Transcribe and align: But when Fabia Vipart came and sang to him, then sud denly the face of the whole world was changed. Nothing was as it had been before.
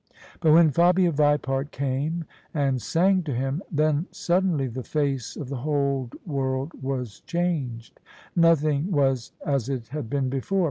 But 0.39 0.53
when 0.53 0.71
Fabia 0.71 1.11
Vipart 1.11 1.69
came 1.69 2.25
and 2.55 2.81
sang 2.81 3.21
to 3.21 3.35
him, 3.35 3.61
then 3.71 4.07
sud 4.09 4.43
denly 4.45 4.73
the 4.73 4.81
face 4.81 5.35
of 5.35 5.49
the 5.49 5.57
whole 5.57 6.09
world 6.25 6.71
was 6.81 7.19
changed. 7.19 7.99
Nothing 8.35 8.89
was 8.91 9.31
as 9.45 9.69
it 9.69 9.89
had 9.89 10.09
been 10.09 10.27
before. 10.27 10.59